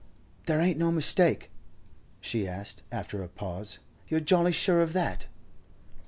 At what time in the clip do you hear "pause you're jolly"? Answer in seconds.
3.27-4.51